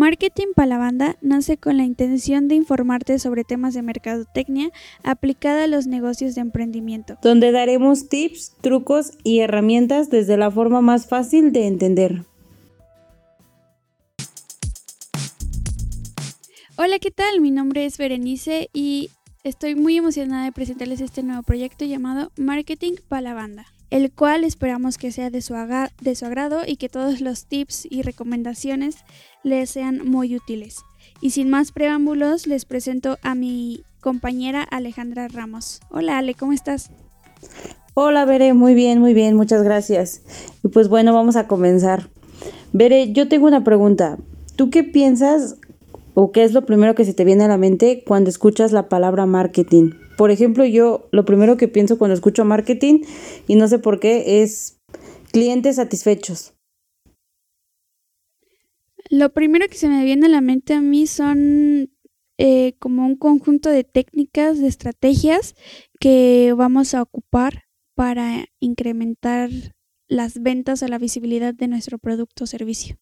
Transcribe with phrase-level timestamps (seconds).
[0.00, 4.70] Marketing para la banda nace con la intención de informarte sobre temas de mercadotecnia
[5.02, 7.18] aplicada a los negocios de emprendimiento.
[7.20, 12.24] Donde daremos tips, trucos y herramientas desde la forma más fácil de entender.
[16.76, 17.42] Hola, ¿qué tal?
[17.42, 19.10] Mi nombre es Berenice y
[19.44, 24.44] estoy muy emocionada de presentarles este nuevo proyecto llamado Marketing para la banda el cual
[24.44, 25.54] esperamos que sea de su,
[26.00, 28.96] de su agrado y que todos los tips y recomendaciones
[29.42, 30.78] les sean muy útiles.
[31.20, 35.80] Y sin más preámbulos, les presento a mi compañera Alejandra Ramos.
[35.90, 36.90] Hola Ale, ¿cómo estás?
[37.94, 40.22] Hola Bere, muy bien, muy bien, muchas gracias.
[40.62, 42.08] Y pues bueno, vamos a comenzar.
[42.72, 44.16] Bere, yo tengo una pregunta.
[44.56, 45.56] ¿Tú qué piensas
[46.14, 48.88] o qué es lo primero que se te viene a la mente cuando escuchas la
[48.88, 49.90] palabra marketing?
[50.20, 53.04] Por ejemplo, yo lo primero que pienso cuando escucho marketing,
[53.48, 54.78] y no sé por qué, es
[55.32, 56.52] clientes satisfechos.
[59.08, 61.90] Lo primero que se me viene a la mente a mí son
[62.36, 65.54] eh, como un conjunto de técnicas, de estrategias
[65.98, 69.48] que vamos a ocupar para incrementar
[70.06, 72.98] las ventas o la visibilidad de nuestro producto o servicio.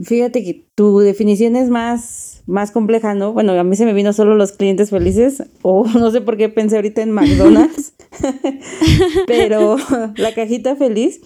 [0.00, 3.34] Fíjate que tu definición es más, más compleja, ¿no?
[3.34, 6.48] Bueno, a mí se me vino solo los clientes felices, o no sé por qué
[6.48, 7.92] pensé ahorita en McDonald's,
[9.26, 9.76] pero
[10.16, 11.20] la cajita feliz,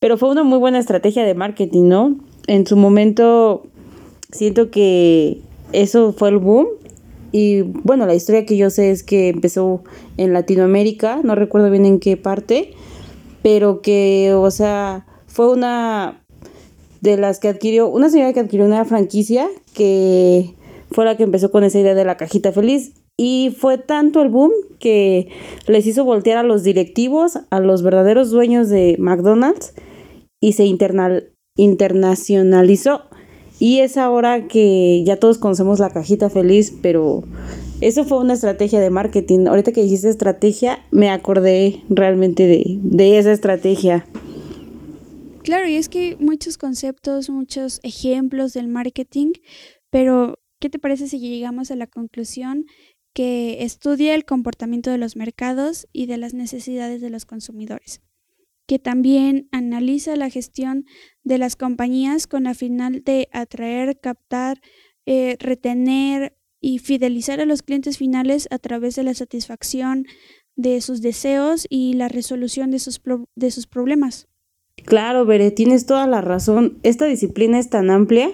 [0.00, 2.16] pero fue una muy buena estrategia de marketing, ¿no?
[2.48, 3.66] En su momento
[4.32, 5.40] siento que
[5.72, 6.66] eso fue el boom
[7.30, 9.84] y bueno, la historia que yo sé es que empezó
[10.16, 12.72] en Latinoamérica, no recuerdo bien en qué parte,
[13.42, 16.24] pero que, o sea, fue una
[17.00, 20.54] de las que adquirió, una señora que adquirió una franquicia que
[20.90, 22.92] fue la que empezó con esa idea de la cajita feliz.
[23.16, 25.28] Y fue tanto el boom que
[25.66, 29.74] les hizo voltear a los directivos, a los verdaderos dueños de McDonald's
[30.40, 30.64] y se
[31.56, 33.02] internacionalizó.
[33.58, 37.24] Y es ahora que ya todos conocemos la cajita feliz, pero
[37.80, 39.46] eso fue una estrategia de marketing.
[39.48, 44.06] Ahorita que dijiste estrategia, me acordé realmente de, de esa estrategia.
[45.42, 49.32] Claro, y es que muchos conceptos, muchos ejemplos del marketing,
[49.90, 52.66] pero ¿qué te parece si llegamos a la conclusión
[53.14, 58.00] que estudia el comportamiento de los mercados y de las necesidades de los consumidores?
[58.68, 60.84] que también analiza la gestión
[61.24, 64.60] de las compañías con la final de atraer, captar,
[65.06, 70.04] eh, retener y fidelizar a los clientes finales a través de la satisfacción
[70.54, 73.00] de sus deseos y la resolución de sus,
[73.34, 74.28] de sus problemas.
[74.84, 76.78] Claro, Bere, tienes toda la razón.
[76.82, 78.30] Esta disciplina es tan amplia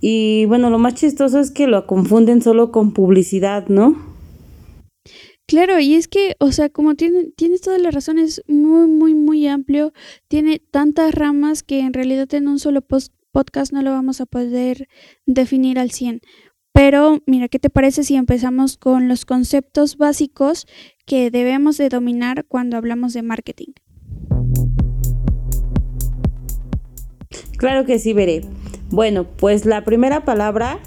[0.00, 3.96] y bueno, lo más chistoso es que lo confunden solo con publicidad, ¿no?
[5.46, 9.14] Claro, y es que, o sea, como tiene, tienes toda la razón, es muy, muy,
[9.14, 9.92] muy amplio,
[10.28, 14.88] tiene tantas ramas que en realidad en un solo podcast no lo vamos a poder
[15.26, 16.20] definir al 100.
[16.72, 20.66] Pero mira, ¿qué te parece si empezamos con los conceptos básicos
[21.06, 23.72] que debemos de dominar cuando hablamos de marketing?
[27.62, 28.40] Claro que sí, veré.
[28.90, 30.80] Bueno, pues la primera palabra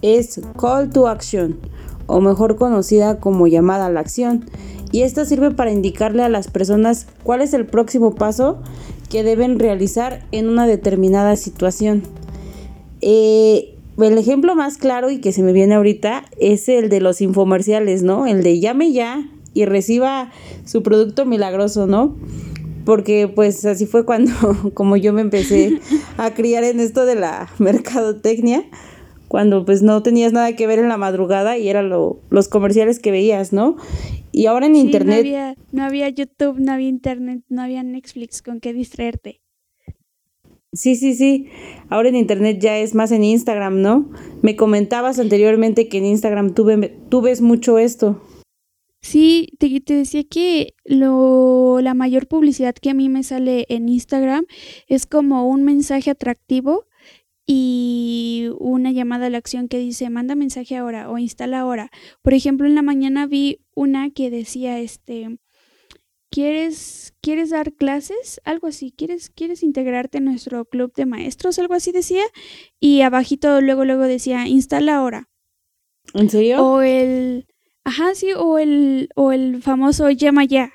[0.00, 1.58] es call to action,
[2.06, 4.46] o mejor conocida como llamada a la acción.
[4.90, 8.62] Y esta sirve para indicarle a las personas cuál es el próximo paso
[9.10, 12.04] que deben realizar en una determinada situación.
[13.02, 17.20] Eh, el ejemplo más claro y que se me viene ahorita es el de los
[17.20, 18.26] infomerciales, ¿no?
[18.26, 20.30] El de llame ya y reciba
[20.64, 22.16] su producto milagroso, ¿no?
[22.84, 24.32] Porque pues así fue cuando
[24.74, 25.80] como yo me empecé
[26.16, 28.64] a criar en esto de la mercadotecnia,
[29.28, 33.10] cuando pues no tenías nada que ver en la madrugada y eran los comerciales que
[33.10, 33.76] veías, ¿no?
[34.30, 35.16] Y ahora en internet...
[35.16, 39.40] No había, no había YouTube, no había internet, no había Netflix con qué distraerte.
[40.72, 41.48] Sí, sí, sí.
[41.88, 44.10] Ahora en internet ya es más en Instagram, ¿no?
[44.42, 46.68] Me comentabas anteriormente que en Instagram tú,
[47.08, 48.20] tú ves mucho esto.
[49.04, 54.46] Sí, te, decía que lo, la mayor publicidad que a mí me sale en Instagram
[54.86, 56.86] es como un mensaje atractivo
[57.44, 61.90] y una llamada a la acción que dice manda mensaje ahora o instala ahora.
[62.22, 65.38] Por ejemplo, en la mañana vi una que decía este
[66.30, 68.40] ¿Quieres, ¿Quieres dar clases?
[68.44, 68.90] Algo así.
[68.90, 71.58] ¿Quieres, ¿Quieres integrarte en nuestro club de maestros?
[71.58, 72.24] Algo así decía.
[72.80, 75.28] Y abajito luego, luego decía, instala ahora.
[76.14, 76.64] ¿En serio?
[76.64, 77.46] O el,
[77.84, 80.72] Ajá, sí, o el, o el famoso llama ya.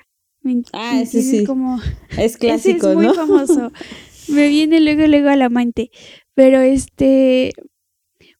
[0.72, 1.44] Ah, ese sí.
[1.44, 1.80] Como,
[2.16, 3.72] es clásico, ese es muy famoso.
[4.28, 5.90] Me viene luego, luego a la mente.
[6.34, 7.52] Pero este,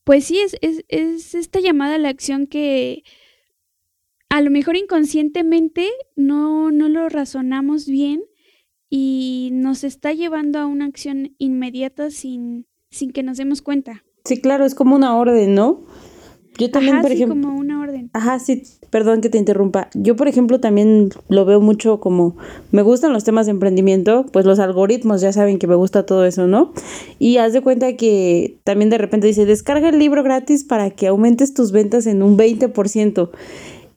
[0.04, 3.02] pues sí, es, es, es esta llamada a la acción que
[4.28, 8.22] a lo mejor inconscientemente no, no lo razonamos bien
[8.88, 14.04] y nos está llevando a una acción inmediata sin, sin que nos demos cuenta.
[14.24, 15.86] Sí, claro, es como una orden, ¿no?
[16.58, 17.79] Yo también, Ajá, por sí, como una.
[18.12, 19.88] Ajá, sí, perdón que te interrumpa.
[19.94, 22.36] Yo, por ejemplo, también lo veo mucho como
[22.72, 26.24] me gustan los temas de emprendimiento, pues los algoritmos ya saben que me gusta todo
[26.24, 26.72] eso, ¿no?
[27.20, 31.06] Y haz de cuenta que también de repente dice, descarga el libro gratis para que
[31.06, 33.30] aumentes tus ventas en un 20%.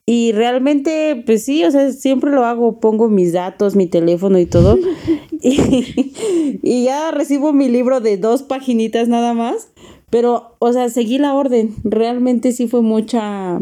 [0.06, 4.46] Y realmente, pues sí, o sea, siempre lo hago, pongo mis datos, mi teléfono y
[4.46, 4.78] todo.
[5.42, 6.12] y,
[6.62, 9.70] y ya recibo mi libro de dos paginitas nada más
[10.14, 11.74] pero, o sea, seguí la orden.
[11.82, 13.60] Realmente sí fue mucha,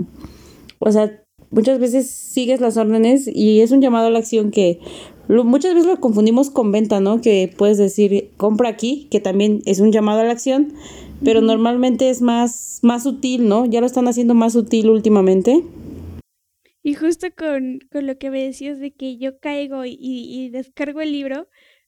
[0.84, 4.80] o sea, muchas veces sigues las órdenes y es un llamado a la acción que
[5.28, 7.20] muchas veces lo confundimos con venta, ¿no?
[7.20, 10.72] Que puedes decir, compra aquí, que también es un llamado a la acción,
[11.24, 13.64] pero normalmente es más, más sutil, ¿no?
[13.64, 15.62] Ya lo están haciendo más sutil últimamente.
[16.82, 21.00] Y justo con, con lo que me decías de que yo caigo y, y descargo
[21.00, 21.46] el libro,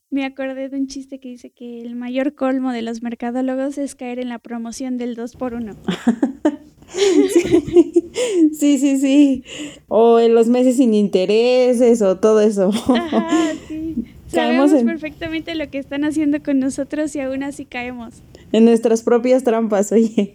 [0.08, 3.96] me acordé de un chiste que dice que el mayor colmo de los mercadólogos es
[3.96, 5.76] caer en la promoción del 2 por 1
[8.52, 9.44] sí, sí, sí.
[9.88, 12.70] O en los meses sin intereses o todo eso.
[12.70, 13.94] Ajá, sí.
[14.28, 18.14] Sabemos perfectamente lo que están haciendo con nosotros y aún así caemos.
[18.52, 20.34] En nuestras propias trampas, oye.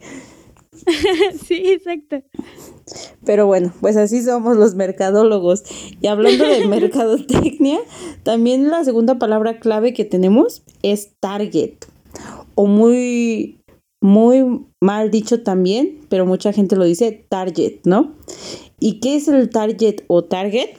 [1.45, 2.21] sí, exacto.
[3.25, 5.63] Pero bueno, pues así somos los mercadólogos.
[6.01, 7.79] Y hablando de mercadotecnia,
[8.23, 11.73] también la segunda palabra clave que tenemos es target.
[12.55, 13.58] O muy,
[14.01, 18.13] muy mal dicho también, pero mucha gente lo dice target, ¿no?
[18.79, 20.69] ¿Y qué es el target o target?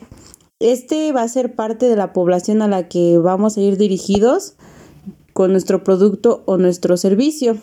[0.59, 4.55] Este va a ser parte de la población a la que vamos a ir dirigidos
[5.33, 7.57] con nuestro producto o nuestro servicio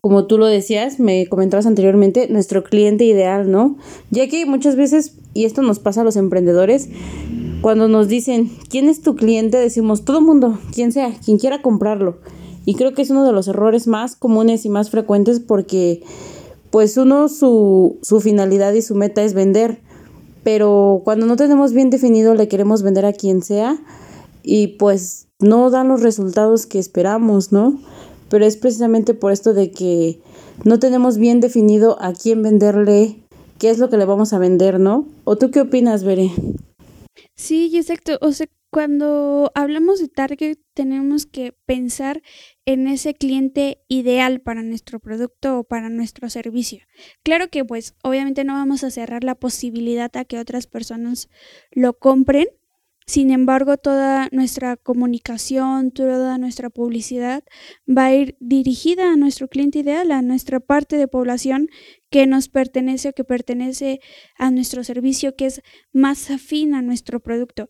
[0.00, 3.76] como tú lo decías, me comentabas anteriormente, nuestro cliente ideal, ¿no?
[4.10, 6.88] Ya que muchas veces, y esto nos pasa a los emprendedores,
[7.60, 9.58] cuando nos dicen, ¿quién es tu cliente?
[9.58, 12.18] Decimos, todo mundo, quien sea, quien quiera comprarlo.
[12.68, 16.02] Y creo que es uno de los errores más comunes y más frecuentes porque,
[16.70, 19.80] pues uno, su, su finalidad y su meta es vender.
[20.44, 23.80] Pero cuando no tenemos bien definido, le queremos vender a quien sea
[24.42, 27.78] y pues no dan los resultados que esperamos, ¿no?
[28.28, 30.20] pero es precisamente por esto de que
[30.64, 33.16] no tenemos bien definido a quién venderle,
[33.58, 35.06] qué es lo que le vamos a vender, ¿no?
[35.24, 36.30] ¿O tú qué opinas, Bere?
[37.34, 38.18] Sí, exacto.
[38.20, 42.22] O sea, cuando hablamos de target tenemos que pensar
[42.68, 46.82] en ese cliente ideal para nuestro producto o para nuestro servicio.
[47.22, 51.30] Claro que pues obviamente no vamos a cerrar la posibilidad a que otras personas
[51.70, 52.48] lo compren,
[53.06, 57.42] sin embargo, toda nuestra comunicación, toda nuestra publicidad
[57.88, 61.68] va a ir dirigida a nuestro cliente ideal, a nuestra parte de población
[62.10, 64.00] que nos pertenece o que pertenece
[64.36, 67.66] a nuestro servicio, que es más afín a nuestro producto.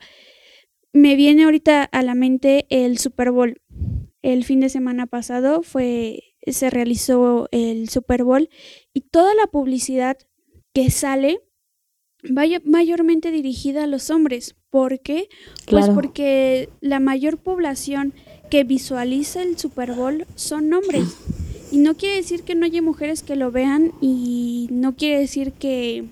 [0.93, 3.63] Me viene ahorita a la mente el Super Bowl.
[4.23, 8.49] El fin de semana pasado fue se realizó el Super Bowl
[8.95, 10.17] y toda la publicidad
[10.73, 11.41] que sale
[12.23, 14.57] vaya mayormente dirigida a los hombres.
[14.71, 15.29] ¿Por qué?
[15.71, 18.13] Pues porque la mayor población
[18.51, 21.17] que visualiza el Super Bowl son hombres.
[21.71, 25.53] Y no quiere decir que no haya mujeres que lo vean y no quiere decir
[25.53, 26.05] que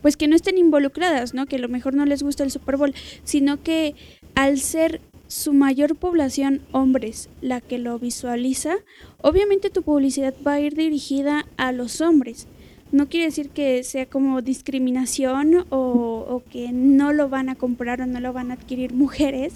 [0.00, 1.46] pues que no estén involucradas, ¿no?
[1.46, 3.94] Que a lo mejor no les gusta el Super Bowl, sino que
[4.34, 5.00] al ser
[5.32, 8.76] su mayor población hombres la que lo visualiza,
[9.20, 12.46] obviamente tu publicidad va a ir dirigida a los hombres
[12.92, 18.06] no quiere decir que sea como discriminación o, que no lo van a comprar o
[18.06, 19.54] no lo van a adquirir mujeres.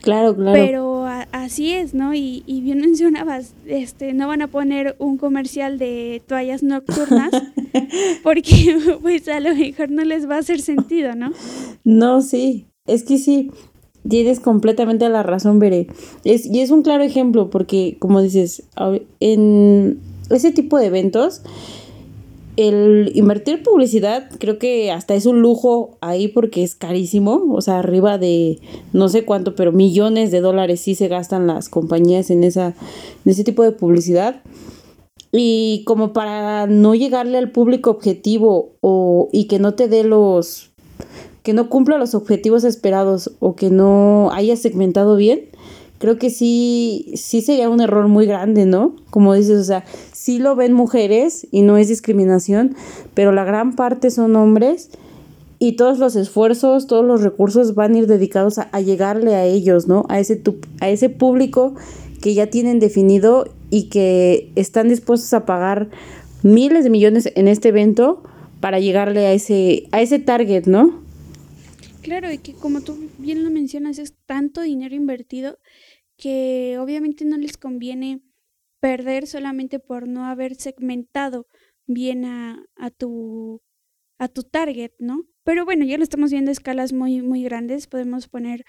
[0.00, 0.52] Claro, claro.
[0.54, 2.14] Pero así es, ¿no?
[2.14, 7.30] Y, y bien mencionabas, este, no van a poner un comercial de toallas nocturnas
[8.22, 11.32] porque pues a lo mejor no les va a hacer sentido, ¿no?
[11.84, 13.50] No, sí, es que sí,
[14.08, 15.86] tienes completamente la razón, Veré.
[16.24, 18.62] Es, y es un claro ejemplo porque, como dices,
[19.20, 21.42] en ese tipo de eventos,
[22.56, 27.78] el invertir publicidad creo que hasta es un lujo ahí porque es carísimo, o sea,
[27.78, 28.58] arriba de
[28.92, 32.74] no sé cuánto, pero millones de dólares sí se gastan las compañías en esa
[33.24, 34.42] en ese tipo de publicidad.
[35.32, 40.69] Y como para no llegarle al público objetivo o y que no te dé los
[41.42, 45.50] que no cumpla los objetivos esperados o que no haya segmentado bien,
[45.98, 48.96] creo que sí, sí sería un error muy grande, ¿no?
[49.10, 52.74] Como dices, o sea, sí lo ven mujeres y no es discriminación,
[53.14, 54.90] pero la gran parte son hombres
[55.58, 59.88] y todos los esfuerzos, todos los recursos van a ir dedicados a, llegarle a ellos,
[59.88, 60.06] ¿no?
[60.08, 60.42] A ese,
[60.80, 61.74] a ese público
[62.22, 65.90] que ya tienen definido y que están dispuestos a pagar
[66.42, 68.22] miles de millones en este evento
[68.60, 71.09] para llegarle a ese, a ese target, ¿no?
[72.02, 75.58] Claro, y que como tú bien lo mencionas, es tanto dinero invertido
[76.16, 78.20] que obviamente no les conviene
[78.80, 81.46] perder solamente por no haber segmentado
[81.86, 83.62] bien a, a, tu,
[84.18, 85.24] a tu target, ¿no?
[85.44, 87.86] Pero bueno, ya lo estamos viendo a escalas muy, muy grandes.
[87.86, 88.64] Podemos poner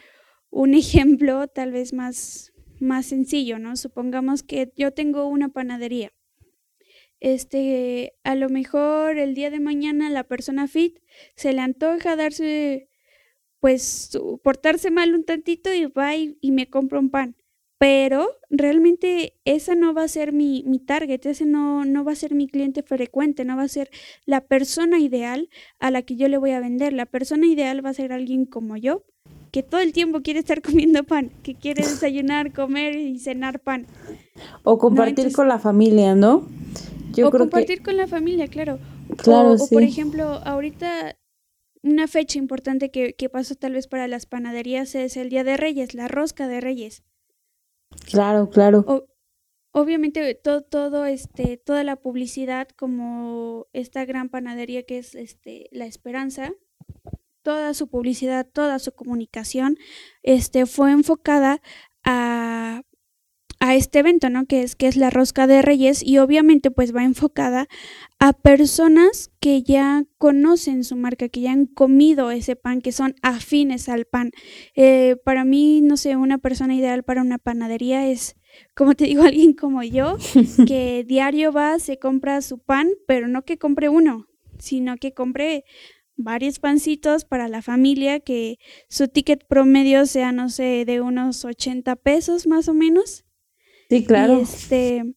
[0.49, 3.75] un ejemplo tal vez más, más sencillo, ¿no?
[3.75, 6.11] Supongamos que yo tengo una panadería.
[7.21, 10.97] Este, a lo mejor el día de mañana la persona fit
[11.35, 12.89] se le antoja darse,
[13.61, 14.09] pues,
[14.43, 17.35] portarse mal un tantito y va y, me compra un pan.
[17.77, 22.15] Pero realmente esa no va a ser mi, mi target, ese no, no va a
[22.15, 23.89] ser mi cliente frecuente, no va a ser
[24.25, 25.49] la persona ideal
[25.79, 26.93] a la que yo le voy a vender.
[26.93, 29.03] La persona ideal va a ser alguien como yo,
[29.51, 33.85] que todo el tiempo quiere estar comiendo pan, que quiere desayunar, comer y cenar pan.
[34.63, 36.47] O compartir con la familia, ¿no?
[37.13, 38.79] Yo o compartir con la familia, claro.
[39.17, 41.15] Claro, o, por ejemplo, ahorita
[41.83, 45.57] una fecha importante que, que pasó tal vez para las panaderías es el Día de
[45.57, 47.03] Reyes, la rosca de Reyes.
[48.05, 49.07] Claro, claro.
[49.71, 55.85] obviamente todo, todo este, toda la publicidad como esta gran panadería que es este La
[55.85, 56.53] Esperanza,
[57.41, 59.77] toda su publicidad, toda su comunicación,
[60.23, 61.61] este, fue enfocada
[62.03, 62.83] a,
[63.59, 64.45] a este evento, ¿no?
[64.45, 67.67] Que es, que es la rosca de reyes y obviamente pues va enfocada
[68.21, 73.15] a personas que ya conocen su marca, que ya han comido ese pan, que son
[73.23, 74.29] afines al pan.
[74.75, 78.35] Eh, para mí, no sé, una persona ideal para una panadería es,
[78.75, 80.17] como te digo, alguien como yo,
[80.67, 84.27] que diario va, se compra su pan, pero no que compre uno,
[84.59, 85.65] sino que compre
[86.15, 91.95] varios pancitos para la familia, que su ticket promedio sea, no sé, de unos 80
[91.95, 93.25] pesos más o menos.
[93.89, 94.37] Sí, claro.
[94.37, 95.15] Y, este,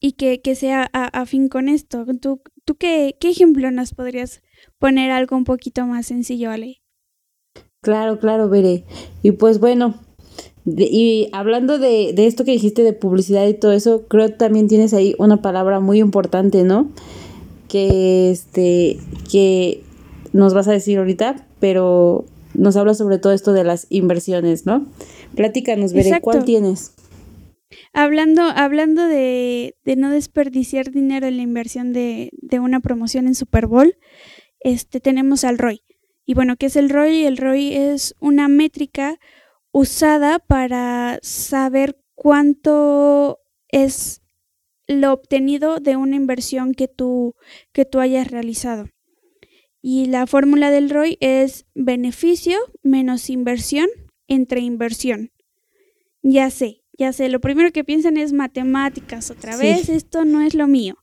[0.00, 2.04] y que, que sea afín con esto.
[2.20, 4.42] ¿Tú, tú qué, qué, ejemplo nos podrías
[4.78, 6.82] poner algo un poquito más sencillo, Ale?
[7.82, 8.84] Claro, claro, veré.
[9.22, 9.94] Y pues bueno,
[10.64, 14.68] y hablando de, de esto que dijiste de publicidad y todo eso, creo que también
[14.68, 16.90] tienes ahí una palabra muy importante, ¿no?
[17.68, 18.98] que este
[19.30, 19.82] que
[20.32, 24.86] nos vas a decir ahorita, pero nos habla sobre todo esto de las inversiones, ¿no?
[25.34, 26.92] Pláticanos, veré cuál tienes.
[27.92, 33.34] Hablando, hablando de, de, no desperdiciar dinero en la inversión de, de, una promoción en
[33.34, 33.96] Super Bowl,
[34.60, 35.82] este, tenemos al ROI.
[36.24, 37.24] Y bueno, ¿qué es el ROI?
[37.24, 39.18] El ROI es una métrica
[39.72, 44.22] usada para saber cuánto es
[44.86, 47.34] lo obtenido de una inversión que tú,
[47.72, 48.88] que tú hayas realizado.
[49.82, 53.88] Y la fórmula del ROI es beneficio menos inversión
[54.26, 55.30] entre inversión.
[56.22, 60.54] Ya sé, ya sé, lo primero que piensan es matemáticas otra vez, esto no es
[60.54, 60.96] lo mío.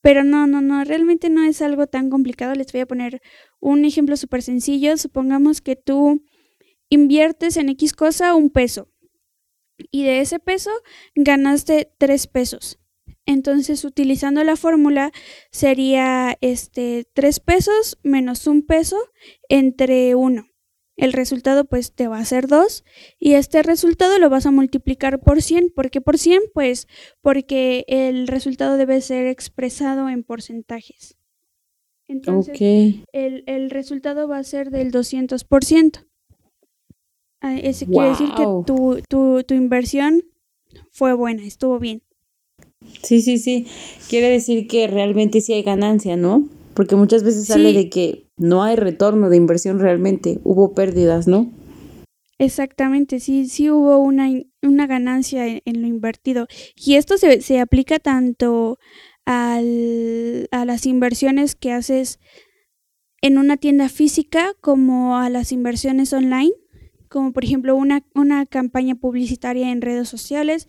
[0.00, 2.54] Pero no, no, no, realmente no es algo tan complicado.
[2.54, 3.20] Les voy a poner
[3.60, 4.96] un ejemplo súper sencillo.
[4.96, 6.22] Supongamos que tú
[6.88, 8.88] inviertes en X cosa un peso
[9.90, 10.70] y de ese peso
[11.14, 12.78] ganaste tres pesos.
[13.26, 15.10] Entonces, utilizando la fórmula,
[15.50, 18.96] sería este 3 pesos menos un peso
[19.48, 20.46] entre 1.
[20.96, 22.84] El resultado pues te va a ser 2
[23.18, 25.70] y este resultado lo vas a multiplicar por 100.
[25.74, 26.40] ¿Por qué por 100?
[26.54, 26.88] Pues
[27.20, 31.16] porque el resultado debe ser expresado en porcentajes.
[32.08, 36.06] Entonces, el, el, resultado va a ser del 200%.
[37.40, 40.22] Ah, eso quiere decir que tu, tu, tu inversión
[40.90, 42.02] fue buena, estuvo bien.
[43.02, 43.66] Sí, sí, sí.
[44.08, 46.48] Quiere decir que realmente sí hay ganancia, ¿no?
[46.74, 51.50] Porque muchas veces sale de que no hay retorno de inversión realmente, hubo pérdidas, ¿no?
[52.38, 54.28] Exactamente, sí, sí hubo una,
[54.62, 56.46] una ganancia en, lo invertido.
[56.74, 58.78] Y esto se, se aplica tanto
[59.24, 62.18] al, a las inversiones que haces
[63.22, 66.52] en una tienda física como a las inversiones online,
[67.08, 70.68] como por ejemplo una, una campaña publicitaria en redes sociales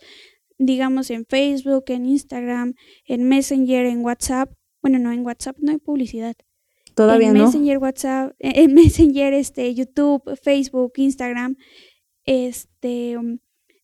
[0.58, 2.74] digamos en Facebook, en Instagram,
[3.06, 4.52] en Messenger, en WhatsApp.
[4.82, 6.36] Bueno, no, en WhatsApp no hay publicidad.
[6.98, 11.56] Todavía en Messenger, WhatsApp, en Messenger, este, YouTube, Facebook, Instagram,
[12.26, 13.38] este, um,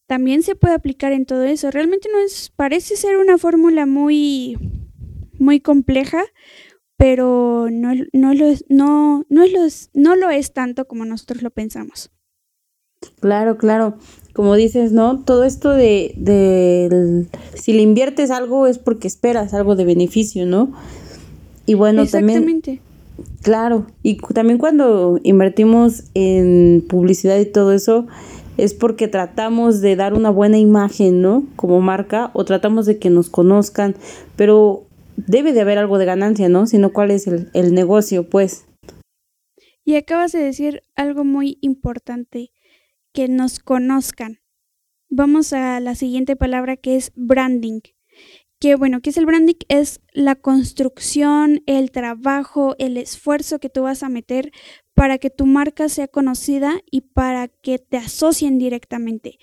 [0.08, 1.72] también se puede aplicar en todo eso.
[1.72, 4.58] Realmente no es, parece ser una fórmula muy,
[5.39, 6.24] muy compleja,
[6.98, 12.12] pero no, no, lo, no, no, es no lo es tanto como nosotros lo pensamos.
[13.22, 13.98] Claro, claro
[14.34, 15.20] como dices, ¿no?
[15.24, 20.74] Todo esto de, de, si le inviertes algo es porque esperas algo de beneficio, ¿no?
[21.67, 22.39] Y bueno, Exactamente.
[22.39, 22.92] también...
[23.41, 28.08] Claro, y también cuando invertimos en publicidad y todo eso,
[28.58, 31.46] es porque tratamos de dar una buena imagen, ¿no?
[31.55, 33.96] Como marca, o tratamos de que nos conozcan,
[34.36, 34.84] pero
[35.17, 36.65] debe de haber algo de ganancia, ¿no?
[36.67, 38.65] Si no, ¿cuál es el, el negocio, pues?
[39.84, 42.51] Y acabas de decir algo muy importante
[43.13, 44.39] que nos conozcan.
[45.10, 47.82] vamos a la siguiente palabra que es branding.
[48.63, 49.55] Que bueno, ¿qué es el branding?
[49.67, 54.53] Es la construcción, el trabajo, el esfuerzo que tú vas a meter
[54.93, 59.38] para que tu marca sea conocida y para que te asocien directamente.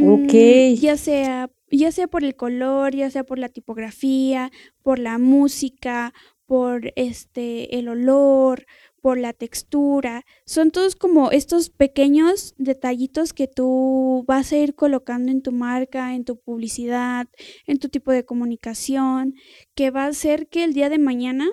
[0.00, 0.32] Ok.
[0.32, 4.52] Mm, ya sea, ya sea por el color, ya sea por la tipografía,
[4.84, 6.14] por la música,
[6.46, 8.66] por este el olor,
[9.00, 10.24] por la textura.
[10.44, 16.14] Son todos como estos pequeños detallitos que tú vas a ir colocando en tu marca,
[16.14, 17.26] en tu publicidad,
[17.66, 19.34] en tu tipo de comunicación,
[19.74, 21.48] que va a hacer que el día de mañana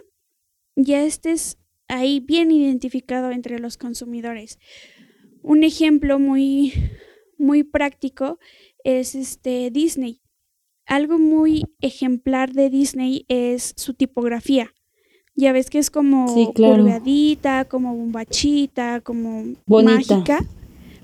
[0.75, 4.59] ya estés ahí bien identificado entre los consumidores.
[5.41, 6.73] Un ejemplo muy
[7.37, 8.39] muy práctico
[8.83, 10.21] es este Disney.
[10.85, 14.74] Algo muy ejemplar de Disney es su tipografía.
[15.35, 16.77] Ya ves que es como Sí, claro.
[16.77, 19.93] curveadita, como bombachita, como Bonita.
[20.15, 20.39] mágica,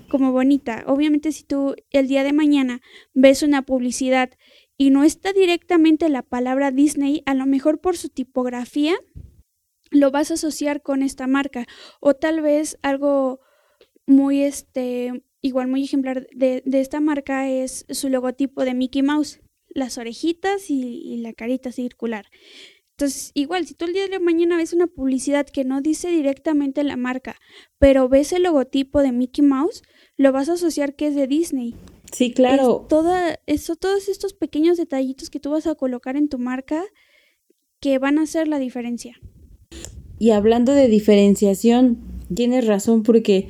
[0.08, 0.84] como bonita.
[0.86, 2.80] Obviamente si tú el día de mañana
[3.14, 4.30] ves una publicidad
[4.78, 8.94] y no está directamente la palabra Disney, a lo mejor por su tipografía
[9.90, 11.66] lo vas a asociar con esta marca
[12.00, 13.40] o tal vez algo
[14.06, 19.40] muy este igual muy ejemplar de, de esta marca es su logotipo de Mickey Mouse,
[19.68, 22.26] las orejitas y, y la carita circular.
[23.02, 26.84] Entonces, igual, si tú el día de mañana ves una publicidad que no dice directamente
[26.84, 27.34] la marca,
[27.80, 29.82] pero ves el logotipo de Mickey Mouse,
[30.16, 31.74] lo vas a asociar que es de Disney.
[32.12, 32.82] Sí, claro.
[32.82, 36.84] Es toda, eso, todos estos pequeños detallitos que tú vas a colocar en tu marca
[37.80, 39.18] que van a hacer la diferencia.
[40.20, 41.98] Y hablando de diferenciación,
[42.32, 43.48] tienes razón porque,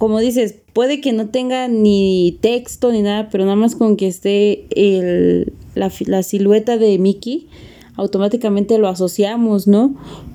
[0.00, 4.08] como dices, puede que no tenga ni texto ni nada, pero nada más con que
[4.08, 7.46] esté el, la, la silueta de Mickey,
[7.96, 9.94] automáticamente lo asociamos, ¿no?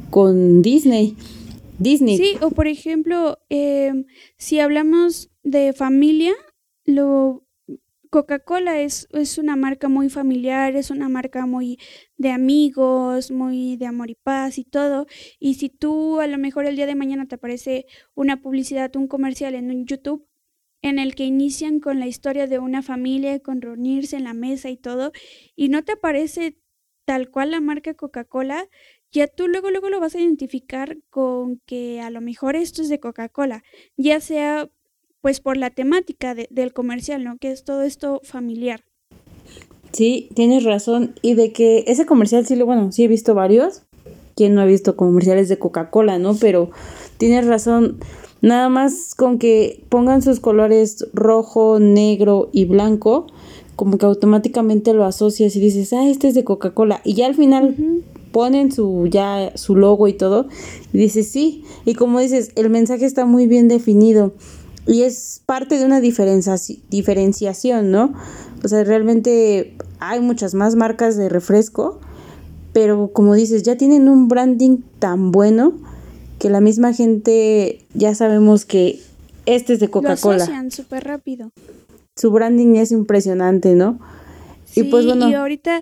[0.10, 1.16] Con Disney.
[1.78, 2.18] Disney.
[2.18, 4.06] Sí, o por ejemplo, em,
[4.38, 6.34] si hablamos de familia,
[6.86, 7.46] lo
[8.10, 11.78] Coca-Cola es, es una marca muy familiar, es una marca muy
[12.18, 15.06] de amigos, muy de amor y paz y todo.
[15.40, 19.08] Y si tú a lo mejor el día de mañana te aparece una publicidad, un
[19.08, 20.28] comercial en un YouTube
[20.82, 24.70] en el que inician con la historia de una familia, con reunirse en la mesa
[24.70, 25.12] y todo,
[25.56, 26.58] y no te aparece
[27.10, 28.70] tal cual la marca Coca-Cola,
[29.12, 32.90] ya tú luego, luego lo vas a identificar con que a lo mejor esto es
[32.90, 33.64] de Coca-Cola,
[33.98, 34.70] ya sea
[35.20, 37.40] pues por la temática de- del comercial, ¿no?
[37.40, 38.84] Que es todo esto familiar.
[39.92, 41.16] Sí, tienes razón.
[41.24, 43.82] Y de que ese comercial sí bueno, sí he visto varios.
[44.36, 46.36] ¿Quién no ha visto comerciales de Coca-Cola, no?
[46.36, 46.70] Pero
[47.18, 47.98] tienes razón.
[48.44, 53.26] Nada más con que pongan sus colores rojo, negro y blanco,
[53.80, 57.00] como que automáticamente lo asocias y dices, ah, este es de Coca-Cola.
[57.06, 57.78] Y ya al final
[58.34, 60.48] ponen su ya su logo y todo
[60.92, 64.34] y dices sí y como dices el mensaje está muy bien definido
[64.86, 68.14] y es parte de una diferenciaci- diferenciación no
[68.64, 72.00] o sea realmente hay muchas más marcas de refresco
[72.72, 75.74] pero como dices ya tienen un branding tan bueno
[76.38, 79.00] que la misma gente ya sabemos que
[79.48, 81.52] este es de Lo Coca-Cola asocian súper rápido.
[82.20, 84.00] Su branding es impresionante no
[84.66, 85.82] Sí, y pues bueno y ahorita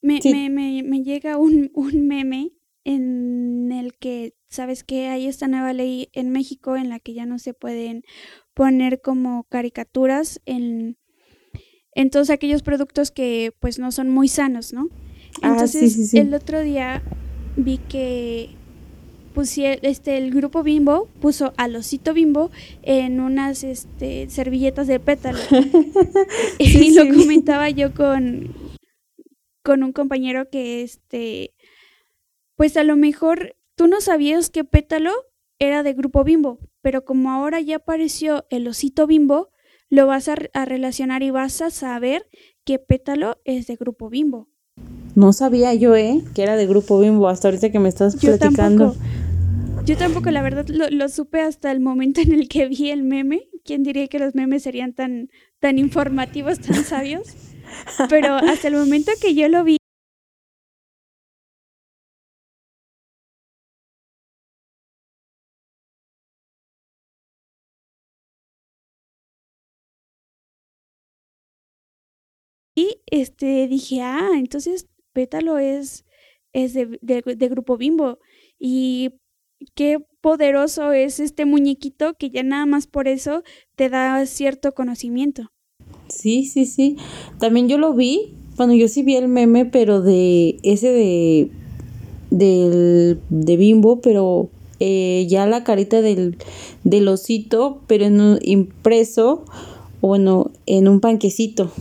[0.00, 0.30] me, Sí.
[0.32, 2.52] me, me, me llega un, un meme
[2.84, 5.08] en el que, ¿sabes qué?
[5.08, 8.02] Hay esta nueva ley en México en la que ya no se pueden
[8.54, 10.96] poner como caricaturas en,
[11.94, 14.88] en todos aquellos productos que pues no son muy sanos, ¿no?
[15.42, 16.18] Ah, Entonces, sí, sí, sí.
[16.18, 17.02] el otro día
[17.56, 18.50] vi que
[19.82, 22.50] este, el grupo Bimbo puso al osito Bimbo
[22.82, 25.38] en unas este, servilletas de pétalo.
[26.58, 27.10] y Sí, lo sí.
[27.10, 28.54] comentaba yo con,
[29.62, 31.54] con un compañero que, este,
[32.56, 35.12] pues a lo mejor tú no sabías que pétalo
[35.58, 39.50] era de grupo Bimbo, pero como ahora ya apareció el osito Bimbo,
[39.90, 42.26] lo vas a, a relacionar y vas a saber
[42.64, 44.48] que pétalo es de grupo Bimbo.
[45.14, 46.22] No sabía yo, ¿eh?
[46.34, 48.92] Que era de Grupo Bimbo, hasta ahorita que me estás Yo platicando.
[48.92, 49.84] tampoco.
[49.84, 53.02] Yo tampoco, la verdad, lo, lo supe hasta el momento en el que vi el
[53.02, 53.48] meme.
[53.64, 57.28] ¿Quién diría que los memes serían tan, tan informativos, tan sabios?
[58.08, 59.77] Pero hasta el momento que yo lo vi,
[73.20, 76.04] este, dije, ah, entonces Pétalo es,
[76.52, 78.18] es de, Grupo Bimbo.
[78.58, 79.10] Y
[79.74, 83.42] qué poderoso es este muñequito que ya nada más por eso
[83.76, 85.48] te da cierto conocimiento.
[86.08, 86.96] Sí, sí, sí.
[87.38, 88.34] También yo lo vi.
[88.56, 91.50] Bueno, yo sí vi el meme, pero de ese de
[92.30, 94.50] de Bimbo, pero
[94.80, 96.36] eh, ya la carita del,
[96.84, 99.44] del osito, pero en un- impreso
[100.00, 101.72] bueno, en un panquecito.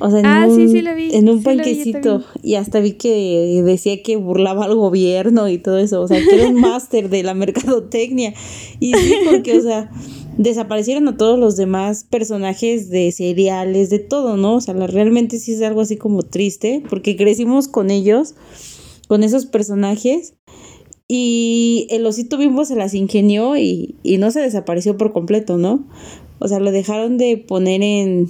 [0.00, 2.24] O sea, en Ah, un, sí, sí lo vi, en un sí panquecito.
[2.42, 6.00] Y hasta vi que decía que burlaba al gobierno y todo eso.
[6.02, 8.34] O sea, que era un máster de la mercadotecnia.
[8.80, 9.90] Y sí, porque, o sea,
[10.36, 14.56] desaparecieron a todos los demás personajes de seriales, de todo, ¿no?
[14.56, 18.34] O sea, la- realmente sí es algo así como triste, porque crecimos con ellos,
[19.06, 20.34] con esos personajes.
[21.06, 25.86] Y el osito bimbo se las ingenió y, y no se desapareció por completo, ¿no?
[26.38, 28.28] O sea, lo dejaron de poner en,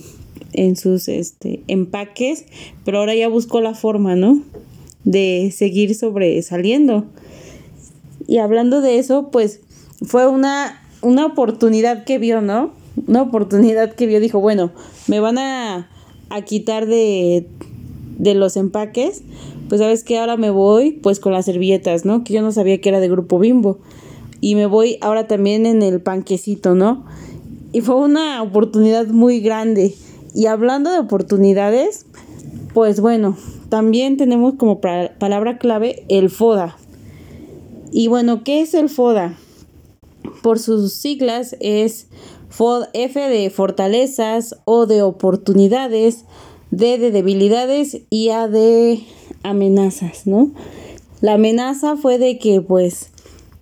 [0.54, 2.46] en sus este, empaques,
[2.84, 4.40] pero ahora ya buscó la forma, ¿no?
[5.04, 7.04] De seguir sobresaliendo.
[8.26, 9.60] Y hablando de eso, pues
[10.02, 12.72] fue una, una oportunidad que vio, ¿no?
[13.06, 14.72] Una oportunidad que vio, dijo, bueno,
[15.08, 15.90] me van a,
[16.30, 17.46] a quitar de,
[18.18, 19.22] de los empaques,
[19.68, 22.24] pues sabes que ahora me voy pues con las servilletas, ¿no?
[22.24, 23.78] Que yo no sabía que era de Grupo Bimbo.
[24.40, 27.04] Y me voy ahora también en el panquecito, ¿no?
[27.72, 29.94] Y fue una oportunidad muy grande.
[30.34, 32.06] Y hablando de oportunidades,
[32.74, 33.36] pues bueno,
[33.68, 36.76] también tenemos como palabra clave el FODA.
[37.92, 39.38] Y bueno, ¿qué es el FODA?
[40.42, 42.08] Por sus siglas es
[42.92, 46.24] F de fortalezas, O de oportunidades,
[46.70, 49.04] D de debilidades y A de
[49.44, 50.50] amenazas, ¿no?
[51.20, 53.10] La amenaza fue de que pues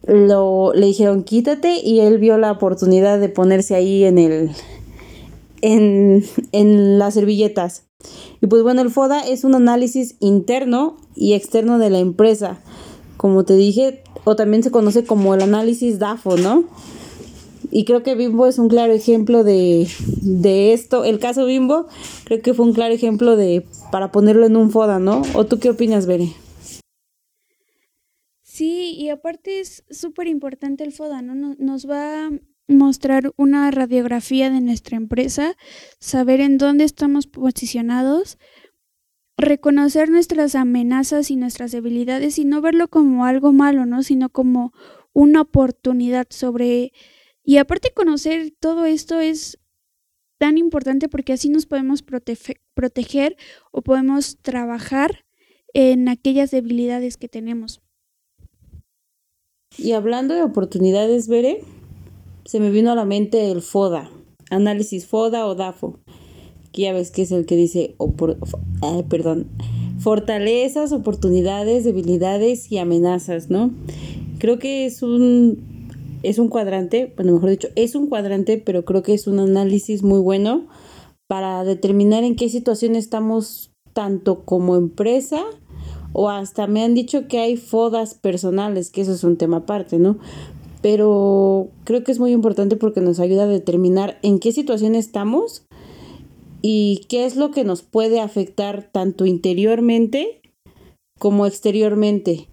[0.05, 4.51] lo, le dijeron quítate y él vio la oportunidad de ponerse ahí en el
[5.63, 6.23] en,
[6.53, 7.87] en las servilletas.
[8.41, 12.61] Y pues bueno, el FODA es un análisis interno y externo de la empresa.
[13.17, 16.65] Como te dije, o también se conoce como el análisis DAFO, ¿no?
[17.71, 19.89] Y creo que Bimbo es un claro ejemplo de,
[20.21, 21.05] de esto.
[21.05, 21.87] El caso Bimbo
[22.25, 25.23] creo que fue un claro ejemplo de para ponerlo en un FODA, ¿no?
[25.35, 26.33] ¿O tú qué opinas, Bere?
[28.43, 31.35] Sí, y aparte es súper importante el FODA, ¿no?
[31.35, 32.31] No- Nos va
[32.69, 35.57] mostrar una radiografía de nuestra empresa,
[35.99, 38.39] saber en dónde estamos posicionados,
[39.37, 44.03] reconocer nuestras amenazas y nuestras debilidades y no verlo como algo malo, ¿no?
[44.03, 44.73] Sino como
[45.13, 46.93] una oportunidad sobre...
[47.45, 49.59] Y aparte conocer todo esto es
[50.39, 52.03] tan importante porque así nos podemos
[52.75, 53.37] proteger
[53.73, 55.25] o podemos trabajar
[55.75, 57.81] en aquellas debilidades que tenemos.
[59.79, 61.65] Y hablando de oportunidades, Bere,
[62.45, 64.11] se me vino a la mente el FODA,
[64.51, 65.99] análisis FODA o DAFO,
[66.73, 68.37] que ya ves que es el que dice, fo-
[68.81, 69.47] ay, perdón,
[69.99, 73.71] fortalezas, oportunidades, debilidades y amenazas, ¿no?
[74.39, 75.89] Creo que es un,
[76.23, 80.03] es un cuadrante, bueno, mejor dicho, es un cuadrante, pero creo que es un análisis
[80.03, 80.67] muy bueno
[81.29, 85.45] para determinar en qué situación estamos tanto como empresa
[86.13, 89.99] o hasta me han dicho que hay fodas personales, que eso es un tema aparte,
[89.99, 90.19] ¿no?
[90.83, 95.65] Pero creo que es muy importante porque nos ayuda a determinar en qué situación estamos
[96.61, 100.43] y qué es lo que nos puede afectar tanto interiormente
[101.19, 102.49] como exteriormente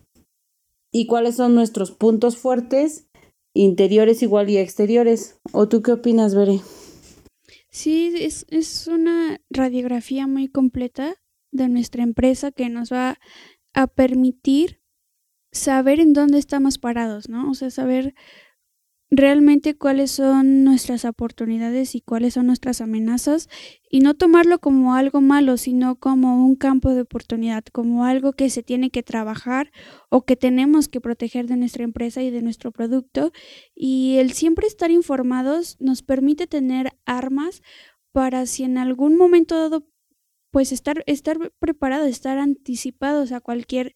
[0.91, 3.07] y cuáles son nuestros puntos fuertes
[3.53, 5.39] interiores igual y exteriores.
[5.51, 6.59] ¿O tú qué opinas, Bere?
[7.71, 11.15] Sí, es, es una radiografía muy completa
[11.51, 13.19] de nuestra empresa que nos va
[13.73, 14.78] a permitir
[15.51, 17.49] saber en dónde estamos parados, ¿no?
[17.49, 18.13] O sea, saber
[19.11, 23.49] realmente cuáles son nuestras oportunidades y cuáles son nuestras amenazas
[23.89, 28.49] y no tomarlo como algo malo, sino como un campo de oportunidad, como algo que
[28.51, 29.71] se tiene que trabajar
[30.09, 33.31] o que tenemos que proteger de nuestra empresa y de nuestro producto.
[33.73, 37.63] Y el siempre estar informados nos permite tener armas
[38.11, 39.87] para si en algún momento dado,
[40.51, 43.95] pues estar, estar preparados, estar anticipados a cualquier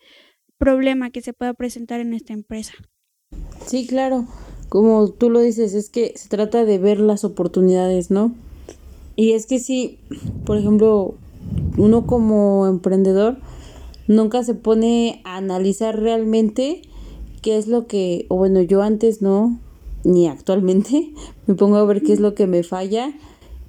[0.57, 2.73] problema que se pueda presentar en esta empresa.
[3.65, 4.25] Sí, claro.
[4.69, 8.33] Como tú lo dices, es que se trata de ver las oportunidades, ¿no?
[9.15, 9.99] Y es que sí,
[10.45, 11.15] por ejemplo,
[11.77, 13.37] uno como emprendedor
[14.07, 16.81] nunca se pone a analizar realmente
[17.41, 19.59] qué es lo que, o bueno, yo antes no,
[20.03, 21.13] ni actualmente,
[21.47, 23.13] me pongo a ver qué es lo que me falla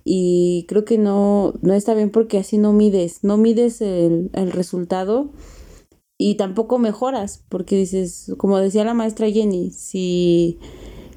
[0.04, 4.52] y creo que no, no está bien porque así no mides, no mides el, el
[4.52, 5.30] resultado
[6.26, 10.58] y tampoco mejoras, porque dices, como decía la maestra Jenny, si,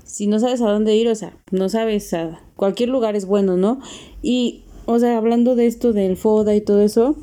[0.04, 3.56] si no sabes a dónde ir, o sea, no sabes a cualquier lugar es bueno,
[3.56, 3.80] ¿no?
[4.22, 7.16] Y, o sea, hablando de esto del FODA y todo eso,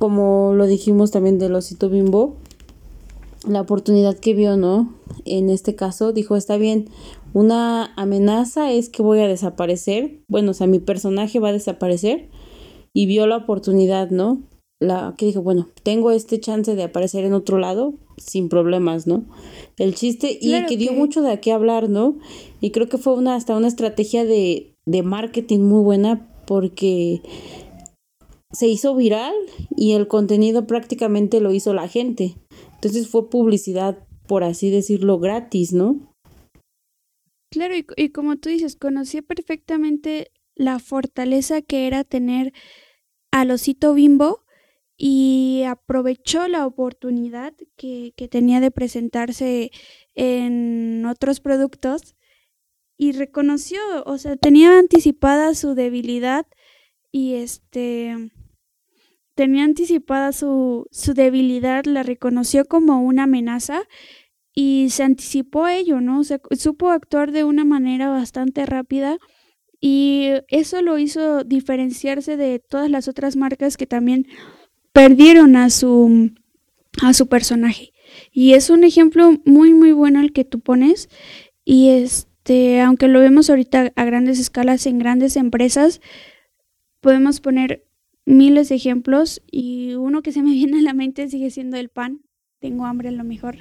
[0.00, 2.38] como lo dijimos también del osito bimbo,
[3.46, 4.92] la oportunidad que vio, ¿no?
[5.24, 6.88] En este caso dijo, está bien,
[7.34, 12.30] una amenaza es que voy a desaparecer, bueno, o sea, mi personaje va a desaparecer
[12.92, 14.42] y vio la oportunidad, ¿no?
[14.82, 19.24] La que dijo, bueno, tengo este chance de aparecer en otro lado sin problemas, ¿no?
[19.78, 22.18] El chiste y Claro que dio mucho de qué hablar, ¿no?
[22.60, 27.22] Y creo que fue una hasta una estrategia de de marketing muy buena porque
[28.52, 29.34] se hizo viral
[29.76, 32.36] y el contenido prácticamente lo hizo la gente.
[32.74, 36.12] Entonces fue publicidad, por así decirlo, gratis, ¿no?
[37.50, 42.52] Claro, y, y como tú dices, conocía perfectamente la fortaleza que era tener
[43.30, 44.41] al osito bimbo
[44.96, 49.70] y aprovechó la oportunidad que, que tenía de presentarse
[50.14, 52.14] en otros productos
[52.96, 56.46] y reconoció, o sea, tenía anticipada su debilidad
[57.10, 58.32] y este
[59.34, 63.82] tenía anticipada su, su debilidad, la reconoció como una amenaza
[64.54, 66.20] y se anticipó ello, ¿no?
[66.20, 69.18] O sea, supo actuar de una manera bastante rápida
[69.80, 74.26] y eso lo hizo diferenciarse de todas las otras marcas que también
[74.92, 76.30] perdieron a su
[77.02, 77.92] a su personaje.
[78.30, 81.08] Y es un ejemplo muy muy bueno el que tú pones
[81.64, 86.00] y este, aunque lo vemos ahorita a grandes escalas en grandes empresas,
[87.00, 87.84] podemos poner
[88.24, 91.88] miles de ejemplos y uno que se me viene a la mente sigue siendo el
[91.88, 92.20] pan.
[92.60, 93.58] Tengo hambre a lo mejor.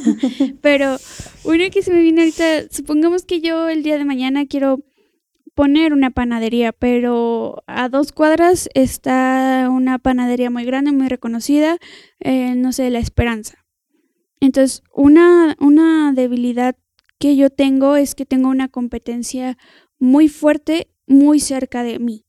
[0.62, 0.96] Pero
[1.44, 4.80] uno que se me viene ahorita, supongamos que yo el día de mañana quiero
[5.54, 11.78] poner una panadería, pero a dos cuadras está una panadería muy grande, muy reconocida,
[12.20, 13.58] eh, no sé, La Esperanza.
[14.40, 16.76] Entonces, una, una debilidad
[17.18, 19.56] que yo tengo es que tengo una competencia
[19.98, 22.24] muy fuerte, muy cerca de mí.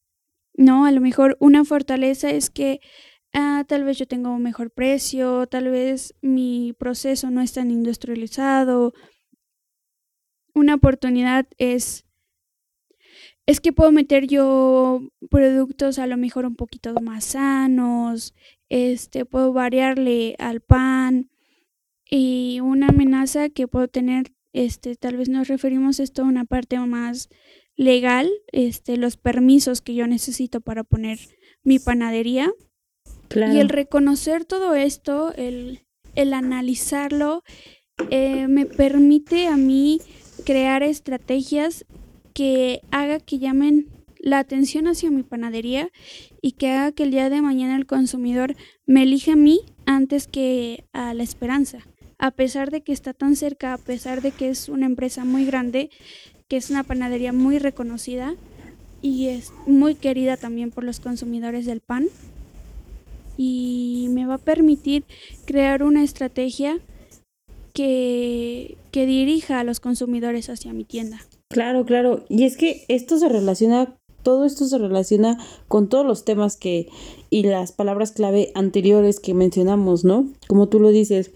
[0.55, 0.85] ¿no?
[0.85, 2.79] A lo mejor una fortaleza es que
[3.33, 7.71] ah, tal vez yo tengo un mejor precio, tal vez mi proceso no es tan
[7.71, 8.93] industrializado.
[10.53, 12.05] Una oportunidad es
[13.45, 18.33] es que puedo meter yo productos a lo mejor un poquito más sanos,
[18.69, 21.29] este puedo variarle al pan
[22.09, 26.79] y una amenaza que puedo tener este tal vez nos referimos esto a una parte
[26.79, 27.29] más
[27.75, 31.19] legal este, los permisos que yo necesito para poner
[31.63, 32.51] mi panadería.
[33.35, 37.43] Y el reconocer todo esto, el, el analizarlo,
[38.11, 40.01] eh, me permite a mí
[40.45, 41.85] crear estrategias
[42.33, 43.87] que haga que llamen
[44.23, 45.89] la atención hacia mi panadería
[46.41, 50.27] y que haga que el día de mañana el consumidor me elija a mí antes
[50.27, 51.79] que a la esperanza.
[52.17, 55.45] A pesar de que está tan cerca, a pesar de que es una empresa muy
[55.45, 55.89] grande,
[56.47, 58.35] que es una panadería muy reconocida
[59.01, 62.07] y es muy querida también por los consumidores del pan.
[63.35, 65.03] Y me va a permitir
[65.45, 66.79] crear una estrategia
[67.73, 71.19] que, que dirija a los consumidores hacia mi tienda.
[71.53, 72.23] Claro, claro.
[72.29, 75.37] Y es que esto se relaciona, todo esto se relaciona
[75.67, 76.89] con todos los temas que
[77.29, 80.27] y las palabras clave anteriores que mencionamos, ¿no?
[80.47, 81.31] Como tú lo dices,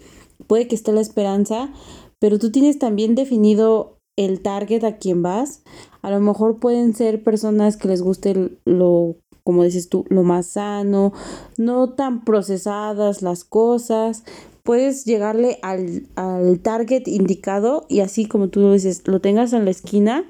[0.48, 1.72] puede que esté la esperanza,
[2.20, 5.62] pero tú tienes también definido el target a quien vas.
[6.02, 10.48] A lo mejor pueden ser personas que les guste lo, como dices tú, lo más
[10.48, 11.14] sano,
[11.58, 14.24] no tan procesadas las cosas.
[14.68, 19.72] Puedes llegarle al, al target indicado y así como tú dices, lo tengas en la
[19.72, 20.26] esquina,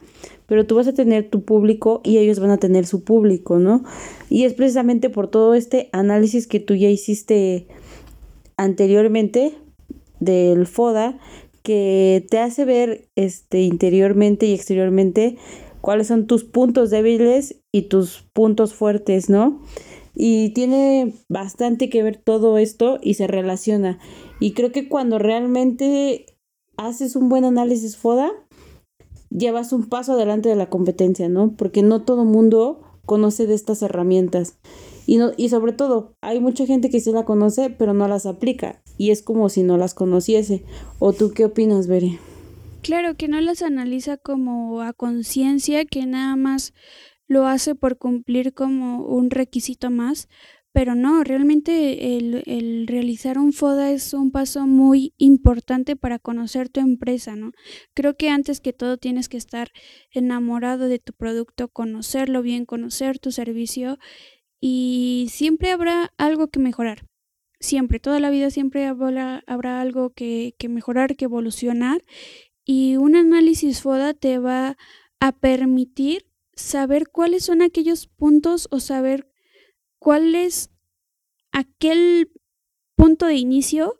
[0.46, 3.84] pero tú vas a tener tu público y ellos van a tener su público, ¿no?
[4.30, 7.66] Y es precisamente por todo este análisis que tú ya hiciste
[8.58, 9.54] anteriormente
[10.20, 11.18] del FODA
[11.64, 15.38] que te hace ver este interiormente y exteriormente
[15.82, 19.62] cuáles son tus puntos débiles y tus puntos fuertes, ¿no?
[20.16, 24.00] Y tiene bastante que ver todo esto y se relaciona.
[24.40, 26.38] Y creo que cuando realmente
[26.78, 28.32] haces un buen análisis FODA,
[29.30, 31.54] llevas un paso adelante de la competencia, ¿no?
[31.56, 34.58] Porque no todo mundo conoce de estas herramientas.
[35.06, 38.26] Y, no, y sobre todo, hay mucha gente que sí la conoce, pero no las
[38.26, 38.82] aplica.
[38.98, 40.64] Y es como si no las conociese.
[41.00, 42.20] ¿O tú qué opinas, Beri?
[42.82, 46.74] Claro, que no las analiza como a conciencia, que nada más
[47.28, 50.28] lo hace por cumplir como un requisito más.
[50.74, 56.70] Pero no, realmente el, el, realizar un FODA es un paso muy importante para conocer
[56.70, 57.52] tu empresa, ¿no?
[57.96, 59.72] Creo que antes que todo tienes que estar
[60.12, 63.98] enamorado de tu producto, conocerlo bien, conocer tu servicio
[64.60, 67.08] y siempre habrá algo que mejorar.
[67.60, 72.04] Siempre, toda la vida siempre habrá, habrá algo que, que mejorar, que evolucionar.
[72.66, 74.78] Y un análisis FODA te va
[75.20, 79.28] a permitir saber cuáles son aquellos puntos o saber
[80.00, 80.70] cuál es
[81.52, 82.32] aquel
[82.96, 84.00] punto de inicio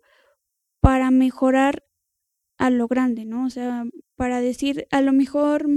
[0.82, 1.84] para mejorar
[2.58, 3.46] a lo grande, ¿no?
[3.46, 5.68] O sea, para decir, a lo mejor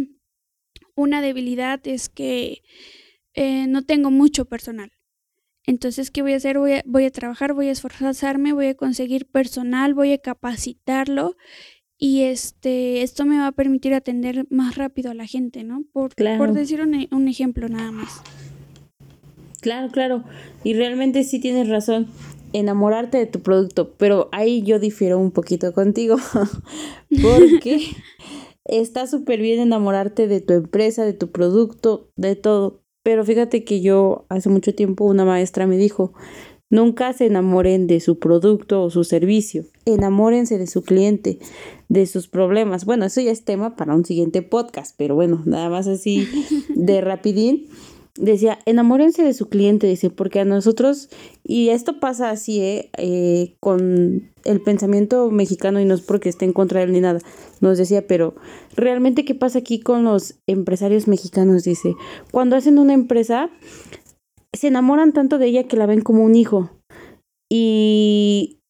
[0.94, 2.62] una debilidad es que
[3.34, 4.92] eh, no tengo mucho personal.
[5.64, 6.58] Entonces, ¿qué voy a hacer?
[6.58, 11.36] Voy a, voy a trabajar, voy a esforzarme, voy a conseguir personal, voy a capacitarlo
[11.98, 15.84] y este esto me va a permitir atender más rápido a la gente, ¿no?
[15.92, 18.22] Por, por decir un, un ejemplo nada más.
[19.60, 20.24] Claro, claro.
[20.64, 22.08] Y realmente sí tienes razón
[22.52, 26.16] enamorarte de tu producto, pero ahí yo difiero un poquito contigo,
[27.22, 27.80] porque
[28.64, 33.80] está súper bien enamorarte de tu empresa, de tu producto, de todo, pero fíjate que
[33.80, 36.12] yo hace mucho tiempo una maestra me dijo,
[36.70, 41.38] nunca se enamoren de su producto o su servicio, enamórense de su cliente,
[41.88, 42.84] de sus problemas.
[42.84, 46.28] Bueno, eso ya es tema para un siguiente podcast, pero bueno, nada más así
[46.74, 47.68] de rapidín
[48.20, 51.08] decía, enamórense de su cliente, dice, porque a nosotros,
[51.42, 52.90] y esto pasa así, ¿eh?
[52.96, 53.56] ¿eh?
[53.60, 57.20] con el pensamiento mexicano y no es porque esté en contra de él ni nada,
[57.60, 58.34] nos decía, pero
[58.76, 61.94] realmente qué pasa aquí con los empresarios mexicanos, dice,
[62.30, 63.50] cuando hacen una empresa,
[64.52, 66.70] se enamoran tanto de ella que la ven como un hijo
[67.48, 68.60] y,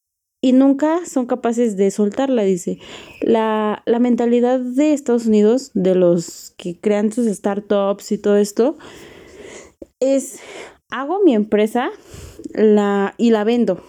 [0.42, 2.78] y nunca son capaces de soltarla, dice.
[3.20, 8.78] La, la mentalidad de Estados Unidos, de los que crean sus startups y todo esto,
[10.00, 10.40] es,
[10.90, 11.90] hago mi empresa
[12.54, 13.82] la, y la vendo.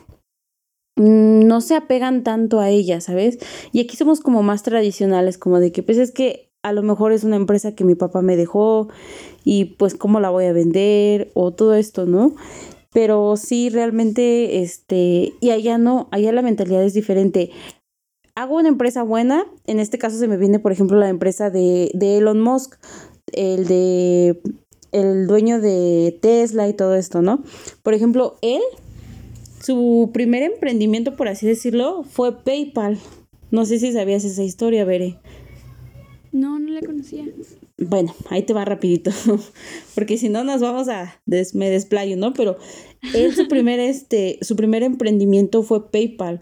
[0.97, 3.39] Mm, no se apegan tanto a ella, ¿sabes?
[3.71, 7.11] Y aquí somos como más tradicionales, como de que pues es que a lo mejor
[7.11, 8.89] es una empresa que mi papá me dejó
[9.43, 12.35] y pues cómo la voy a vender o todo esto, ¿no?
[12.93, 17.51] Pero sí, realmente, este, y allá no, allá la mentalidad es diferente.
[18.35, 21.89] Hago una empresa buena, en este caso se me viene, por ejemplo, la empresa de,
[21.93, 22.75] de Elon Musk,
[23.33, 24.41] el de
[24.91, 27.43] el dueño de Tesla y todo esto, ¿no?
[27.83, 28.61] Por ejemplo, él,
[29.61, 32.99] su primer emprendimiento, por así decirlo, fue PayPal.
[33.51, 35.17] No sé si sabías esa historia, Bere.
[36.31, 37.25] No, no la conocía.
[37.77, 39.11] Bueno, ahí te va rapidito,
[39.95, 41.19] porque si no nos vamos a
[41.53, 42.33] me desplayo, ¿no?
[42.33, 42.57] Pero
[43.15, 46.41] él su primer este su primer emprendimiento fue PayPal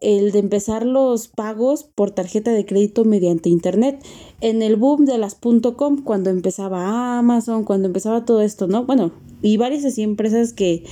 [0.00, 4.04] el de empezar los pagos por tarjeta de crédito mediante internet.
[4.40, 5.36] En el boom de las
[5.76, 8.84] .com, cuando empezaba Amazon, cuando empezaba todo esto, ¿no?
[8.84, 10.84] Bueno, y varias así empresas que,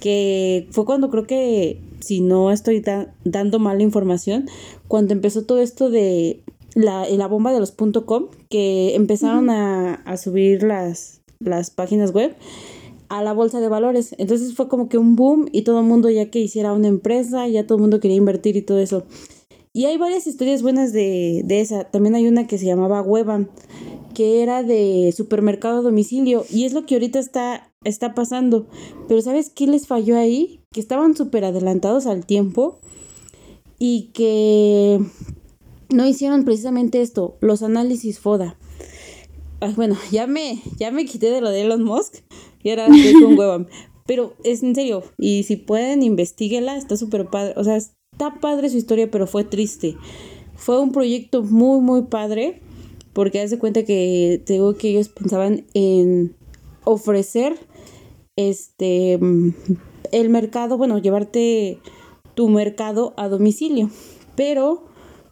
[0.00, 2.82] que fue cuando creo que, si no estoy
[3.24, 4.46] dando mala información,
[4.88, 6.42] cuando empezó todo esto de
[6.74, 12.36] la, la bomba de los .com, que empezaron a, a subir las, las páginas web
[13.08, 14.14] a la bolsa de valores.
[14.18, 17.46] Entonces fue como que un boom y todo el mundo ya que hiciera una empresa,
[17.48, 19.04] ya todo el mundo quería invertir y todo eso.
[19.72, 21.84] Y hay varias historias buenas de, de esa.
[21.84, 23.48] También hay una que se llamaba Webam,
[24.14, 26.44] que era de supermercado a domicilio.
[26.48, 28.68] Y es lo que ahorita está, está pasando.
[29.08, 30.60] Pero ¿sabes qué les falló ahí?
[30.70, 32.78] Que estaban súper adelantados al tiempo
[33.78, 35.00] y que
[35.90, 38.56] no hicieron precisamente esto, los análisis FODA.
[39.76, 42.16] bueno, ya me, ya me quité de lo de Elon Musk,
[42.64, 43.68] y era un huevón.
[44.06, 47.54] Pero es en serio, y si pueden, investiguela, está súper padre.
[47.56, 49.96] O sea, está padre su historia, pero fue triste.
[50.56, 52.60] Fue un proyecto muy, muy padre,
[53.12, 56.36] porque hace cuenta que te digo que ellos pensaban en
[56.84, 57.56] ofrecer
[58.36, 59.18] este
[60.12, 61.78] el mercado, bueno, llevarte
[62.34, 63.90] tu mercado a domicilio.
[64.36, 64.84] Pero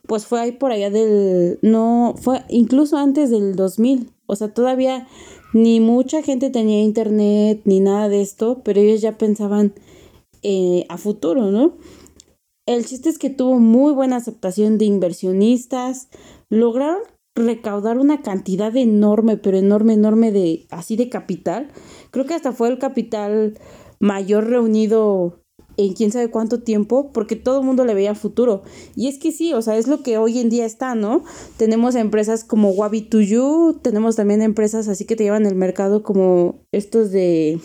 [0.07, 5.07] pues fue ahí por allá del no fue incluso antes del 2000, o sea, todavía
[5.53, 9.75] ni mucha gente tenía internet ni nada de esto, pero ellos ya pensaban
[10.43, 11.77] eh, a futuro, ¿no?
[12.67, 16.09] El chiste es que tuvo muy buena aceptación de inversionistas,
[16.49, 17.01] lograron
[17.35, 21.69] recaudar una cantidad enorme, pero enorme, enorme de así de capital.
[22.11, 23.59] Creo que hasta fue el capital
[24.01, 25.42] mayor reunido
[25.77, 28.63] en quién sabe cuánto tiempo, porque todo el mundo le veía futuro.
[28.95, 31.25] Y es que sí, o sea, es lo que hoy en día está, ¿no?
[31.57, 36.03] Tenemos empresas como Wabi 2 You, tenemos también empresas así que te llevan el mercado
[36.03, 37.61] como estos de...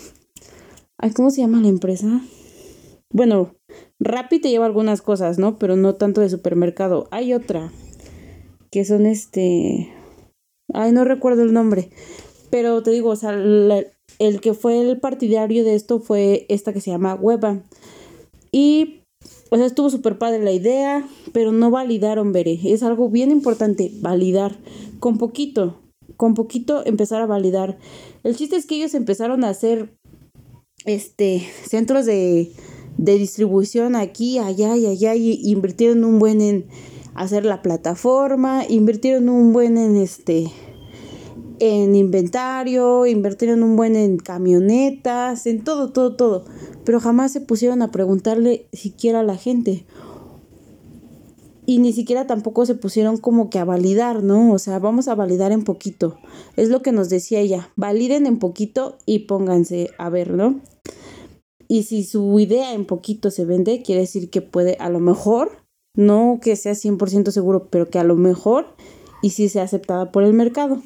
[0.98, 2.22] Ay, ¿cómo se llama la empresa?
[3.10, 3.54] Bueno,
[4.00, 5.58] Rappi te lleva algunas cosas, ¿no?
[5.58, 7.08] Pero no tanto de supermercado.
[7.10, 7.72] Hay otra,
[8.70, 9.88] que son este...
[10.72, 11.90] Ay, no recuerdo el nombre.
[12.50, 16.80] Pero te digo, o sea, el que fue el partidario de esto fue esta que
[16.80, 17.62] se llama Weba.
[18.50, 19.02] Y
[19.50, 22.58] pues estuvo súper padre la idea, pero no validaron, veré.
[22.64, 24.58] Es algo bien importante, validar.
[25.00, 25.80] Con poquito,
[26.16, 27.78] con poquito empezar a validar.
[28.24, 29.94] El chiste es que ellos empezaron a hacer
[30.84, 32.52] este centros de,
[32.96, 36.66] de distribución aquí, allá y allá y invirtieron un buen en
[37.14, 40.52] hacer la plataforma, invirtieron un buen en este
[41.60, 46.44] en inventario, invirtieron un buen en camionetas, en todo, todo, todo.
[46.84, 49.86] Pero jamás se pusieron a preguntarle siquiera a la gente.
[51.66, 54.52] Y ni siquiera tampoco se pusieron como que a validar, ¿no?
[54.52, 56.18] O sea, vamos a validar en poquito.
[56.56, 57.70] Es lo que nos decía ella.
[57.76, 60.60] Validen en poquito y pónganse a ver, ¿no?
[61.68, 65.50] Y si su idea en poquito se vende, quiere decir que puede a lo mejor
[65.94, 68.66] no que sea 100% seguro, pero que a lo mejor
[69.20, 70.80] y sí sea aceptada por el mercado.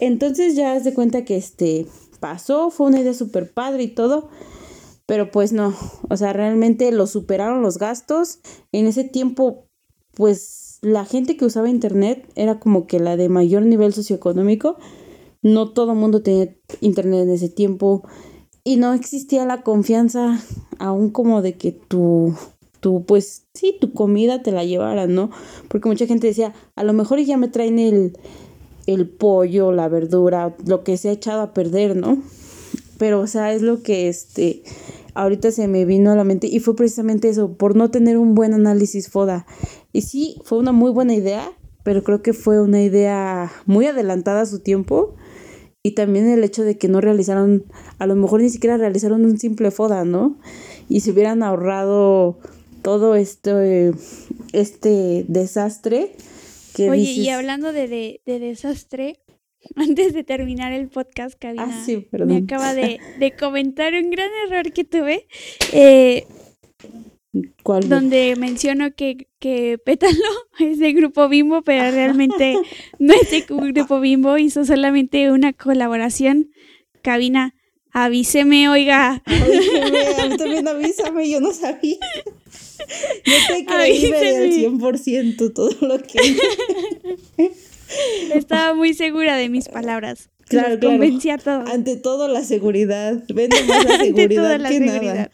[0.00, 1.86] Entonces ya has de cuenta que este
[2.20, 4.28] pasó, fue una idea súper padre y todo,
[5.06, 5.74] pero pues no,
[6.08, 8.40] o sea, realmente lo superaron los gastos.
[8.72, 9.66] En ese tiempo,
[10.14, 14.76] pues la gente que usaba internet era como que la de mayor nivel socioeconómico.
[15.40, 18.02] No todo mundo tenía internet en ese tiempo
[18.64, 20.42] y no existía la confianza
[20.78, 22.34] aún como de que tu,
[22.80, 25.30] tu, pues sí, tu comida te la llevaran, ¿no?
[25.68, 28.18] Porque mucha gente decía, a lo mejor ya me traen el,
[28.94, 32.22] el pollo, la verdura, lo que se ha echado a perder, ¿no?
[32.98, 34.62] Pero, o sea, es lo que este
[35.14, 38.34] ahorita se me vino a la mente y fue precisamente eso, por no tener un
[38.34, 39.46] buen análisis FODA.
[39.92, 41.50] Y sí, fue una muy buena idea,
[41.82, 45.16] pero creo que fue una idea muy adelantada a su tiempo
[45.82, 47.64] y también el hecho de que no realizaron,
[47.98, 50.38] a lo mejor ni siquiera realizaron un simple FODA, ¿no?
[50.88, 52.38] Y se hubieran ahorrado
[52.82, 53.92] todo este,
[54.52, 56.12] este desastre.
[56.78, 59.18] Que Oye, y hablando de, de, de, desastre,
[59.74, 64.72] antes de terminar el podcast, Cabina, ah, me acaba de, de, comentar un gran error
[64.72, 65.26] que tuve.
[65.72, 66.24] Eh,
[67.64, 67.88] ¿Cuál?
[67.88, 70.14] Donde menciono que, que Pétalo
[70.60, 72.56] es de Grupo Bimbo, pero realmente
[73.00, 76.52] no es de Grupo Bimbo, hizo solamente una colaboración.
[77.02, 77.56] Cabina,
[77.90, 79.20] avíseme, oiga.
[79.26, 81.98] Avíseme, a mí también avísame, yo no sabía.
[83.24, 86.18] Yo te creí al 100% todo lo que...
[88.34, 90.30] Estaba muy segura de mis palabras.
[90.48, 90.96] Claro, claro.
[90.96, 91.70] Convencí a todos.
[91.70, 93.22] Ante todo la seguridad.
[93.28, 95.30] Vende más la seguridad que nada.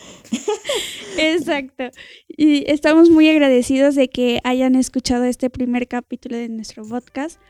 [1.18, 1.84] Exacto.
[2.28, 7.40] Y estamos muy agradecidos de que hayan escuchado este primer capítulo de nuestro podcast.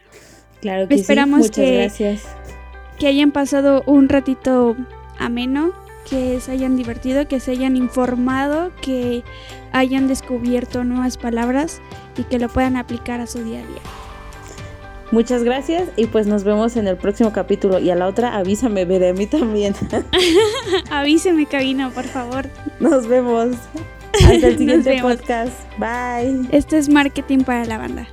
[0.60, 1.48] Claro que Esperamos sí.
[1.48, 2.22] Muchas que, gracias.
[2.98, 4.76] que hayan pasado un ratito
[5.18, 5.72] ameno,
[6.08, 9.24] que se hayan divertido, que se hayan informado, que
[9.72, 11.80] hayan descubierto nuevas palabras
[12.16, 13.82] y que lo puedan aplicar a su día a día.
[15.10, 17.78] Muchas gracias y pues nos vemos en el próximo capítulo.
[17.78, 19.74] Y a la otra, avísame, veré a mí también.
[20.90, 22.48] Avíseme, cabina, por favor.
[22.80, 23.56] Nos vemos.
[24.14, 25.52] Hasta el siguiente podcast.
[25.78, 26.48] Bye.
[26.50, 28.08] Esto es Marketing para la Banda.